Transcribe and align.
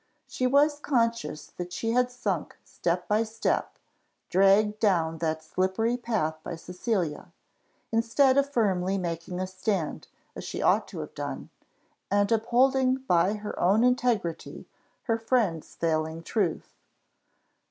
She 0.25 0.47
was 0.47 0.79
conscious 0.79 1.45
that 1.57 1.71
she 1.71 1.91
had 1.91 2.09
sunk 2.09 2.57
step 2.63 3.07
by 3.07 3.21
step, 3.21 3.77
dragged 4.31 4.79
down 4.79 5.19
that 5.19 5.43
slippery 5.43 5.95
path 5.95 6.39
by 6.41 6.55
Cecilia, 6.55 7.31
instead 7.91 8.35
of 8.35 8.51
firmly 8.51 8.97
making 8.97 9.39
a 9.39 9.45
stand, 9.45 10.07
as 10.35 10.43
she 10.43 10.59
ought 10.59 10.87
to 10.87 11.01
have 11.01 11.13
done, 11.13 11.51
and 12.09 12.33
up 12.33 12.47
holding 12.47 12.95
by 13.07 13.35
her 13.35 13.53
own 13.59 13.83
integrity 13.83 14.67
her 15.03 15.19
friend's 15.19 15.75
failing 15.75 16.23
truth. 16.23 16.73